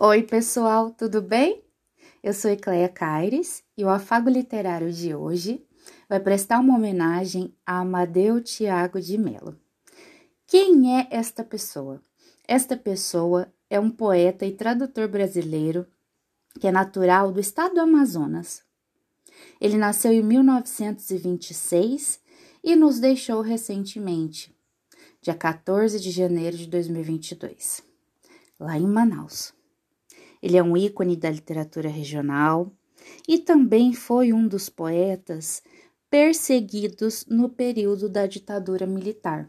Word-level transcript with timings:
Oi, 0.00 0.22
pessoal, 0.22 0.90
tudo 0.90 1.20
bem? 1.20 1.62
Eu 2.22 2.32
sou 2.32 2.50
Ecleia 2.50 2.88
Caires 2.88 3.62
e 3.76 3.84
o 3.84 3.90
afago 3.90 4.30
literário 4.30 4.90
de 4.90 5.14
hoje 5.14 5.62
vai 6.08 6.18
prestar 6.18 6.60
uma 6.60 6.76
homenagem 6.76 7.54
a 7.64 7.80
Amadeu 7.80 8.42
Tiago 8.42 8.98
de 8.98 9.18
Melo. 9.18 9.54
Quem 10.46 10.98
é 10.98 11.08
esta 11.10 11.44
pessoa? 11.44 12.00
Esta 12.48 12.74
pessoa 12.74 13.52
é 13.68 13.78
um 13.78 13.90
poeta 13.90 14.46
e 14.46 14.52
tradutor 14.52 15.08
brasileiro 15.08 15.86
que 16.58 16.66
é 16.66 16.72
natural 16.72 17.30
do 17.30 17.38
estado 17.38 17.74
do 17.74 17.82
Amazonas. 17.82 18.62
Ele 19.60 19.76
nasceu 19.76 20.10
em 20.12 20.22
1926 20.22 22.18
e 22.64 22.74
nos 22.74 22.98
deixou 22.98 23.42
recentemente, 23.42 24.56
dia 25.20 25.34
14 25.34 26.00
de 26.00 26.10
janeiro 26.10 26.56
de 26.56 26.66
2022, 26.66 27.82
lá 28.58 28.78
em 28.78 28.86
Manaus. 28.86 29.52
Ele 30.42 30.56
é 30.56 30.62
um 30.62 30.76
ícone 30.76 31.16
da 31.16 31.30
literatura 31.30 31.88
regional 31.88 32.72
e 33.28 33.38
também 33.38 33.92
foi 33.92 34.32
um 34.32 34.46
dos 34.46 34.68
poetas 34.68 35.62
perseguidos 36.10 37.24
no 37.28 37.48
período 37.48 38.08
da 38.08 38.26
ditadura 38.26 38.86
militar. 38.86 39.48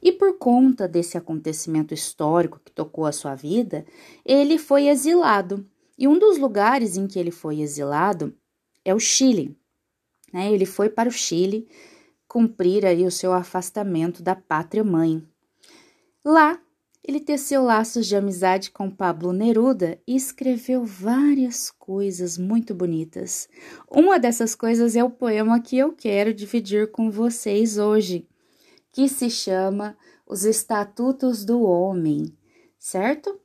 E 0.00 0.12
por 0.12 0.38
conta 0.38 0.86
desse 0.86 1.16
acontecimento 1.16 1.94
histórico 1.94 2.60
que 2.62 2.70
tocou 2.70 3.06
a 3.06 3.12
sua 3.12 3.34
vida, 3.34 3.86
ele 4.24 4.58
foi 4.58 4.88
exilado. 4.88 5.66
E 5.96 6.06
um 6.06 6.18
dos 6.18 6.36
lugares 6.36 6.96
em 6.96 7.06
que 7.06 7.18
ele 7.18 7.30
foi 7.30 7.60
exilado 7.60 8.34
é 8.84 8.94
o 8.94 9.00
Chile. 9.00 9.56
Né? 10.32 10.52
Ele 10.52 10.66
foi 10.66 10.90
para 10.90 11.08
o 11.08 11.12
Chile 11.12 11.66
cumprir 12.28 12.84
aí 12.84 13.06
o 13.06 13.10
seu 13.10 13.32
afastamento 13.32 14.22
da 14.22 14.34
pátria 14.34 14.84
mãe. 14.84 15.22
Lá, 16.24 16.60
ele 17.06 17.20
teceu 17.20 17.62
laços 17.62 18.06
de 18.06 18.16
amizade 18.16 18.70
com 18.70 18.90
Pablo 18.90 19.30
Neruda 19.30 20.00
e 20.06 20.16
escreveu 20.16 20.86
várias 20.86 21.70
coisas 21.70 22.38
muito 22.38 22.74
bonitas. 22.74 23.46
Uma 23.90 24.18
dessas 24.18 24.54
coisas 24.54 24.96
é 24.96 25.04
o 25.04 25.10
poema 25.10 25.60
que 25.60 25.76
eu 25.76 25.92
quero 25.92 26.32
dividir 26.32 26.90
com 26.90 27.10
vocês 27.10 27.76
hoje, 27.76 28.26
que 28.90 29.06
se 29.06 29.28
chama 29.28 29.98
Os 30.26 30.44
Estatutos 30.44 31.44
do 31.44 31.62
Homem, 31.62 32.34
certo? 32.78 33.38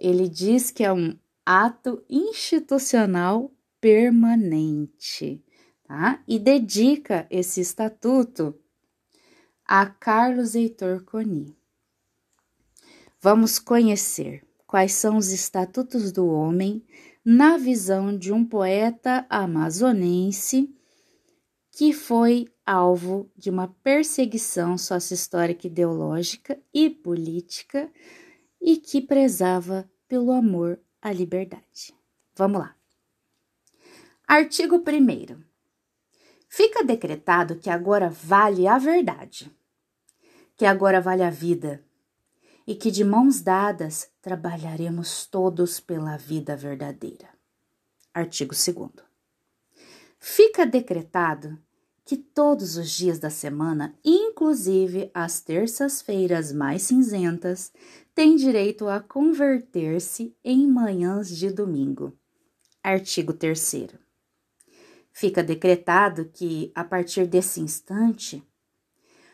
Ele 0.00 0.28
diz 0.28 0.72
que 0.72 0.82
é 0.82 0.92
um 0.92 1.16
ato 1.46 2.02
institucional 2.10 3.52
permanente, 3.80 5.40
tá? 5.84 6.20
E 6.26 6.36
dedica 6.36 7.28
esse 7.30 7.60
estatuto 7.60 8.58
a 9.64 9.86
Carlos 9.86 10.56
Heitor 10.56 11.04
Coni. 11.04 11.56
Vamos 13.24 13.58
conhecer 13.58 14.46
quais 14.66 14.92
são 14.92 15.16
os 15.16 15.32
estatutos 15.32 16.12
do 16.12 16.26
homem 16.26 16.84
na 17.24 17.56
visão 17.56 18.14
de 18.14 18.30
um 18.30 18.44
poeta 18.44 19.24
amazonense 19.30 20.70
que 21.72 21.94
foi 21.94 22.52
alvo 22.66 23.32
de 23.34 23.48
uma 23.48 23.68
perseguição 23.82 24.76
sociohistórica, 24.76 25.66
ideológica 25.66 26.60
e 26.70 26.90
política 26.90 27.90
e 28.60 28.76
que 28.76 29.00
prezava 29.00 29.90
pelo 30.06 30.30
amor 30.30 30.78
à 31.00 31.10
liberdade. 31.10 31.94
Vamos 32.36 32.60
lá. 32.60 32.76
Artigo 34.28 34.76
1. 34.76 35.42
Fica 36.46 36.84
decretado 36.84 37.56
que 37.56 37.70
agora 37.70 38.10
vale 38.10 38.66
a 38.68 38.76
verdade, 38.76 39.50
que 40.58 40.66
agora 40.66 41.00
vale 41.00 41.22
a 41.22 41.30
vida 41.30 41.82
e 42.66 42.74
que 42.74 42.90
de 42.90 43.04
mãos 43.04 43.40
dadas 43.40 44.08
trabalharemos 44.22 45.26
todos 45.26 45.80
pela 45.80 46.16
vida 46.16 46.56
verdadeira. 46.56 47.28
Artigo 48.12 48.54
2. 48.54 48.90
Fica 50.18 50.64
decretado 50.64 51.58
que 52.04 52.16
todos 52.16 52.76
os 52.76 52.90
dias 52.90 53.18
da 53.18 53.30
semana, 53.30 53.98
inclusive 54.04 55.10
as 55.14 55.40
terças-feiras 55.40 56.52
mais 56.52 56.82
cinzentas, 56.82 57.72
têm 58.14 58.36
direito 58.36 58.88
a 58.88 59.00
converter-se 59.00 60.36
em 60.44 60.66
manhãs 60.66 61.28
de 61.28 61.50
domingo. 61.50 62.16
Artigo 62.82 63.32
3. 63.32 63.94
Fica 65.12 65.42
decretado 65.42 66.26
que, 66.26 66.70
a 66.74 66.84
partir 66.84 67.26
desse 67.26 67.60
instante, 67.60 68.46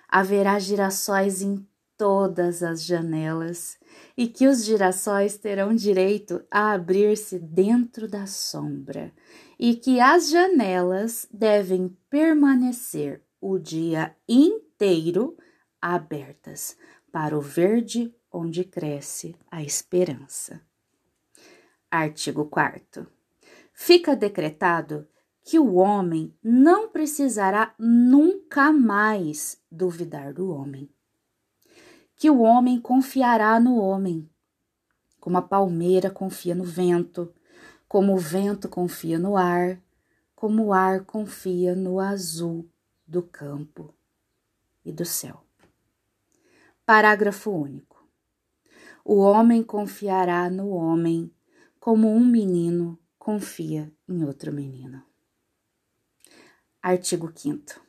haverá 0.08 0.58
girassóis 0.58 1.42
em 1.42 1.66
todas 2.00 2.62
as 2.62 2.82
janelas 2.82 3.78
e 4.16 4.26
que 4.26 4.48
os 4.48 4.64
girassóis 4.64 5.36
terão 5.36 5.74
direito 5.74 6.42
a 6.50 6.72
abrir-se 6.72 7.38
dentro 7.38 8.08
da 8.08 8.26
sombra 8.26 9.12
e 9.58 9.74
que 9.74 10.00
as 10.00 10.30
janelas 10.30 11.28
devem 11.30 11.94
permanecer 12.08 13.20
o 13.38 13.58
dia 13.58 14.16
inteiro 14.26 15.36
abertas 15.78 16.74
para 17.12 17.36
o 17.36 17.40
verde 17.42 18.14
onde 18.32 18.64
cresce 18.64 19.36
a 19.50 19.62
esperança. 19.62 20.58
Artigo 21.90 22.46
4. 22.46 23.06
Fica 23.74 24.16
decretado 24.16 25.06
que 25.44 25.58
o 25.58 25.74
homem 25.74 26.34
não 26.42 26.88
precisará 26.88 27.74
nunca 27.78 28.72
mais 28.72 29.60
duvidar 29.70 30.32
do 30.32 30.48
homem 30.50 30.88
que 32.20 32.28
o 32.28 32.40
homem 32.40 32.78
confiará 32.78 33.58
no 33.58 33.78
homem, 33.78 34.28
como 35.18 35.38
a 35.38 35.42
palmeira 35.42 36.10
confia 36.10 36.54
no 36.54 36.64
vento, 36.64 37.32
como 37.88 38.12
o 38.12 38.18
vento 38.18 38.68
confia 38.68 39.18
no 39.18 39.38
ar, 39.38 39.82
como 40.36 40.66
o 40.66 40.72
ar 40.74 41.06
confia 41.06 41.74
no 41.74 41.98
azul 41.98 42.68
do 43.06 43.22
campo 43.22 43.94
e 44.84 44.92
do 44.92 45.02
céu. 45.02 45.42
Parágrafo 46.84 47.52
único. 47.52 48.06
O 49.02 49.20
homem 49.20 49.62
confiará 49.62 50.50
no 50.50 50.68
homem 50.68 51.34
como 51.80 52.06
um 52.06 52.22
menino 52.22 52.98
confia 53.18 53.90
em 54.06 54.24
outro 54.24 54.52
menino. 54.52 55.02
Artigo 56.82 57.32
5 57.34 57.80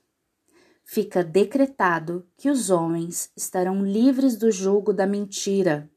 fica 0.91 1.23
decretado 1.23 2.27
que 2.35 2.49
os 2.49 2.69
homens 2.69 3.31
estarão 3.33 3.81
livres 3.81 4.35
do 4.35 4.51
jugo 4.51 4.91
da 4.91 5.07
mentira. 5.07 5.89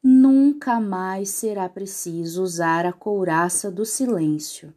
Nunca 0.00 0.78
mais 0.78 1.30
será 1.30 1.68
preciso 1.68 2.40
usar 2.40 2.86
a 2.86 2.92
couraça 2.92 3.72
do 3.72 3.84
silêncio, 3.84 4.72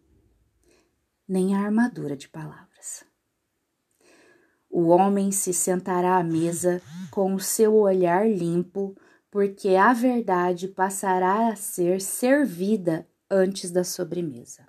nem 1.28 1.54
a 1.54 1.60
armadura 1.60 2.18
de 2.18 2.28
palavras. 2.28 3.04
O 4.72 4.88
homem 4.88 5.32
se 5.32 5.54
sentará 5.54 6.18
à 6.18 6.24
mesa 6.24 6.82
com 7.12 7.36
o 7.36 7.40
seu 7.40 7.76
olhar 7.76 8.28
limpo, 8.28 8.98
porque 9.30 9.76
a 9.76 9.94
verdade 9.94 10.68
passará 10.68 11.50
a 11.50 11.56
ser 11.56 12.02
servida 12.02 13.08
antes 13.30 13.70
da 13.70 13.84
sobremesa. 13.84 14.66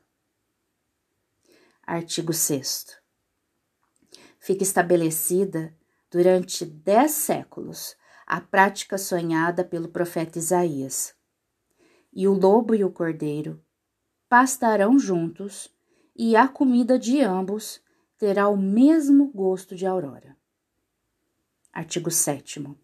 Artigo 1.86 2.34
6 2.34 3.07
fica 4.48 4.62
estabelecida 4.62 5.76
durante 6.10 6.64
dez 6.64 7.10
séculos 7.10 7.94
a 8.26 8.41
prática 8.41 8.97
sonhada 8.97 9.62
pelo 9.62 9.91
profeta 9.91 10.38
Isaías. 10.38 11.14
E 12.10 12.26
o 12.26 12.32
lobo 12.32 12.75
e 12.75 12.82
o 12.82 12.91
cordeiro 12.91 13.62
pastarão 14.26 14.98
juntos, 14.98 15.69
e 16.16 16.34
a 16.34 16.48
comida 16.48 16.98
de 16.98 17.20
ambos 17.20 17.82
terá 18.16 18.48
o 18.48 18.56
mesmo 18.56 19.31
gosto 19.32 19.76
de 19.76 19.84
aurora. 19.84 20.34
Artigo 21.70 22.10
7. 22.10 22.75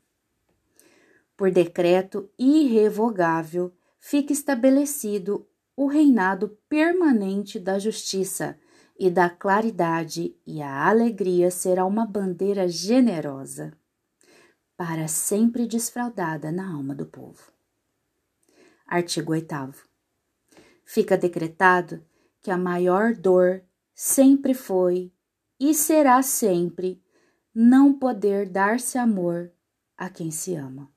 Por 1.34 1.50
decreto 1.50 2.28
irrevogável, 2.38 3.72
fica 3.98 4.34
estabelecido 4.34 5.49
o 5.75 5.87
reinado 5.87 6.58
permanente 6.69 7.58
da 7.58 7.78
justiça 7.78 8.58
e 8.99 9.11
da 9.11 9.29
claridade 9.29 10.37
e 10.46 10.62
a 10.62 10.88
alegria 10.88 11.50
será 11.50 11.85
uma 11.85 12.06
bandeira 12.06 12.69
generosa, 12.69 13.76
para 14.76 15.08
sempre 15.08 15.67
desfraldada 15.67 16.50
na 16.50 16.73
alma 16.73 16.94
do 16.94 17.06
povo. 17.06 17.52
Artigo 18.87 19.32
8. 19.32 19.55
Fica 20.85 21.17
decretado 21.17 22.05
que 22.43 22.50
a 22.50 22.58
maior 22.58 23.14
dor 23.14 23.62
sempre 23.94 24.52
foi 24.52 25.12
e 25.58 25.73
será 25.73 26.23
sempre 26.23 27.02
não 27.55 27.97
poder 27.97 28.49
dar-se 28.49 28.99
amor 28.99 29.52
a 29.97 30.11
quem 30.11 30.31
se 30.31 30.55
ama. 30.55 30.93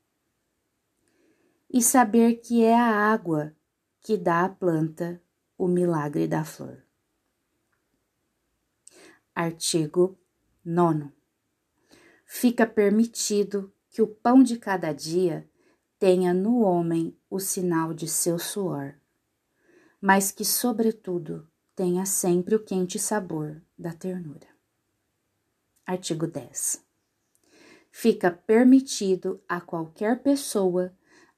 E 1.70 1.82
saber 1.82 2.38
que 2.38 2.64
é 2.64 2.76
a 2.76 3.12
água 3.12 3.56
que 4.02 4.18
dá 4.18 4.46
à 4.46 4.50
planta 4.50 5.22
o 5.58 5.68
milagre 5.68 6.28
da 6.28 6.44
flor. 6.44 6.87
Artigo 9.40 10.18
9. 10.66 11.12
Fica 12.26 12.66
permitido 12.66 13.72
que 13.88 14.02
o 14.02 14.08
pão 14.08 14.42
de 14.42 14.58
cada 14.58 14.92
dia 14.92 15.48
tenha 16.00 16.34
no 16.34 16.62
homem 16.62 17.16
o 17.30 17.40
sinal 17.40 17.94
de 17.94 18.08
seu 18.08 18.40
suor, 18.40 18.96
mas 20.02 20.32
que, 20.32 20.44
sobretudo, 20.44 21.48
tenha 21.76 22.04
sempre 22.04 22.56
o 22.56 22.64
quente 22.64 22.98
sabor 22.98 23.62
da 23.78 23.94
ternura. 23.94 24.48
Artigo 25.86 26.26
10. 26.26 26.84
Fica 27.92 28.32
permitido 28.32 29.40
a 29.48 29.62
qualquer 29.62 30.24
pessoa, 30.24 30.92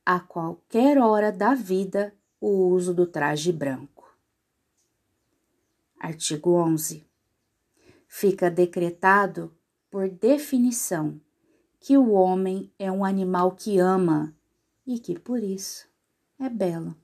a 0.06 0.22
qualquer 0.22 0.98
hora 0.98 1.34
da 1.34 1.54
vida, 1.54 2.16
o 2.40 2.70
uso 2.70 2.94
do 2.94 3.06
traje 3.06 3.52
branco. 3.52 4.10
Artigo 6.00 6.54
11. 6.54 7.09
Fica 8.12 8.52
decretado, 8.52 9.56
por 9.90 10.10
definição, 10.10 11.22
que 11.80 11.96
o 11.96 12.10
homem 12.12 12.74
é 12.78 12.92
um 12.92 13.06
animal 13.06 13.56
que 13.56 13.78
ama 13.78 14.36
e 14.86 15.00
que 15.00 15.18
por 15.18 15.42
isso 15.42 15.88
é 16.38 16.50
belo. 16.50 16.98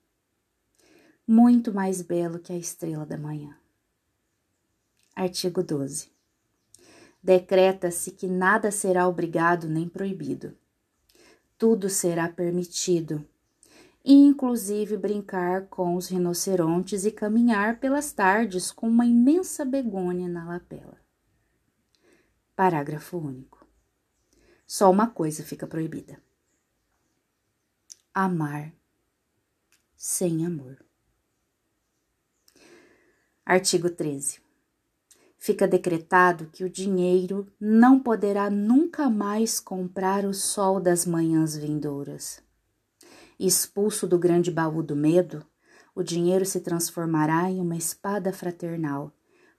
Muito 1.25 1.73
mais 1.73 2.01
belo 2.01 2.39
que 2.39 2.51
a 2.51 2.57
estrela 2.57 3.05
da 3.05 3.17
manhã. 3.17 3.55
Artigo 5.15 5.63
12 5.63 6.13
decreta-se 7.23 8.11
que 8.11 8.27
nada 8.27 8.69
será 8.69 9.07
obrigado 9.07 9.67
nem 9.67 9.87
proibido. 9.87 10.55
Tudo 11.57 11.89
será 11.89 12.29
permitido, 12.29 13.25
inclusive 14.13 14.97
brincar 14.97 15.67
com 15.67 15.95
os 15.95 16.09
rinocerontes 16.09 17.05
e 17.05 17.11
caminhar 17.11 17.79
pelas 17.79 18.11
tardes 18.11 18.71
com 18.71 18.87
uma 18.87 19.05
imensa 19.05 19.65
begônia 19.65 20.27
na 20.27 20.45
lapela. 20.45 20.99
Parágrafo 22.55 23.17
único. 23.17 23.65
Só 24.67 24.91
uma 24.91 25.07
coisa 25.07 25.43
fica 25.43 25.65
proibida: 25.65 26.21
amar 28.13 28.71
sem 29.95 30.45
amor. 30.45 30.77
Artigo 33.43 33.89
13 33.89 34.45
fica 35.45 35.67
decretado 35.67 36.47
que 36.47 36.63
o 36.63 36.69
dinheiro 36.69 37.45
não 37.59 37.99
poderá 37.99 38.49
nunca 38.49 39.11
mais 39.11 39.59
comprar 39.59 40.25
o 40.25 40.33
sol 40.33 40.79
das 40.79 41.05
manhãs 41.05 41.55
vindouras. 41.55 42.44
Expulso 43.39 44.07
do 44.07 44.17
grande 44.17 44.49
baú 44.49 44.81
do 44.81 44.95
medo, 44.95 45.45
o 45.93 46.03
dinheiro 46.03 46.45
se 46.45 46.61
transformará 46.61 47.49
em 47.49 47.59
uma 47.59 47.75
espada 47.75 48.31
fraternal 48.31 49.13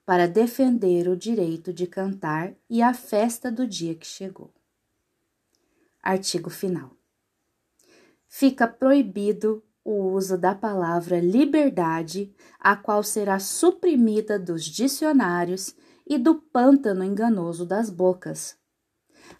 para 0.05 0.28
defender 0.28 1.08
o 1.08 1.17
direito 1.17 1.73
de 1.73 1.87
cantar 1.87 2.55
e 2.70 2.81
a 2.81 2.94
festa 2.94 3.50
do 3.50 3.67
dia 3.67 3.94
que 3.94 4.06
chegou. 4.06 4.55
Artigo 6.02 6.49
final. 6.49 6.93
Fica 8.28 8.69
proibido 8.69 9.64
o 9.84 10.12
uso 10.12 10.37
da 10.37 10.55
palavra 10.55 11.20
liberdade, 11.20 12.34
a 12.58 12.76
qual 12.76 13.02
será 13.02 13.38
suprimida 13.38 14.38
dos 14.38 14.64
dicionários 14.64 15.75
e 16.06 16.19
do 16.19 16.37
pântano 16.37 17.05
enganoso 17.05 17.64
das 17.64 17.90
bocas. 17.90 18.56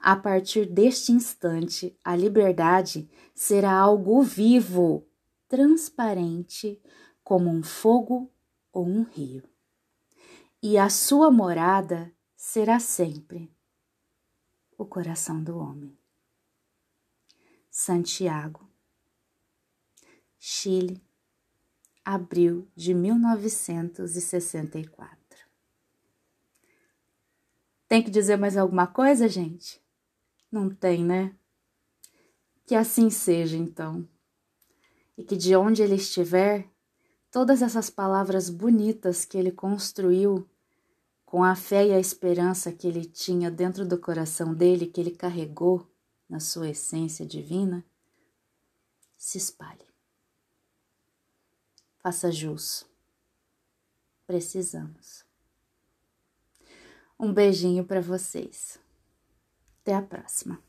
A 0.00 0.17
partir 0.17 0.67
deste 0.67 1.12
instante, 1.12 1.99
a 2.05 2.15
liberdade 2.15 3.09
será 3.35 3.73
algo 3.73 4.23
vivo, 4.23 5.06
transparente, 5.49 6.81
como 7.23 7.50
um 7.50 7.62
fogo 7.62 8.31
ou 8.73 8.87
um 8.87 9.03
rio. 9.03 9.43
E 10.62 10.79
a 10.79 10.88
sua 10.88 11.31
morada 11.31 12.12
será 12.37 12.79
sempre 12.79 13.50
o 14.79 14.85
coração 14.85 15.43
do 15.43 15.59
homem. 15.59 15.97
Santiago 17.71 18.67
Chile, 20.38 21.03
abril 22.05 22.69
de 22.77 22.94
1964. 22.94 25.25
Tem 27.88 28.03
que 28.03 28.11
dizer 28.11 28.37
mais 28.37 28.56
alguma 28.56 28.87
coisa, 28.87 29.29
gente? 29.29 29.81
Não 30.50 30.69
tem, 30.69 31.05
né? 31.05 31.35
Que 32.67 32.75
assim 32.75 33.11
seja, 33.11 33.56
então. 33.56 34.09
E 35.17 35.25
que 35.25 35.37
de 35.37 35.55
onde 35.55 35.83
ele 35.83 35.94
estiver, 35.94 36.69
todas 37.31 37.62
essas 37.62 37.88
palavras 37.88 38.50
bonitas 38.50 39.25
que 39.25 39.38
ele 39.38 39.53
construiu, 39.53 40.49
com 41.27 41.43
a 41.43 41.56
fé 41.56 41.88
e 41.88 41.93
a 41.93 41.99
esperança 41.99 42.73
que 42.73 42.87
ele 42.87 43.05
tinha 43.05 43.50
dentro 43.50 43.87
do 43.87 43.99
coração 43.99 44.55
dele, 44.55 44.87
que 44.87 45.00
ele 45.00 45.11
carregou 45.11 45.87
na 46.29 46.41
sua 46.41 46.69
essência 46.71 47.27
divina, 47.27 47.85
se 49.17 49.37
espalhe. 49.37 49.85
Faça 51.99 52.31
jus. 52.31 52.87
Precisamos. 54.27 55.25
Um 57.18 57.32
beijinho 57.32 57.84
para 57.84 58.00
vocês. 58.00 58.78
Até 59.82 59.94
a 59.94 60.02
próxima. 60.02 60.65